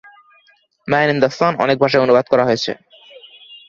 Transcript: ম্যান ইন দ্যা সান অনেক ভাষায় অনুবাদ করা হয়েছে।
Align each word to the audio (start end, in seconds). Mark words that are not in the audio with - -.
ম্যান 0.87 1.07
ইন 1.11 1.17
দ্যা 1.21 1.29
সান 1.37 1.53
অনেক 1.63 1.77
ভাষায় 1.79 2.03
অনুবাদ 2.05 2.25
করা 2.29 2.43
হয়েছে। 2.47 2.71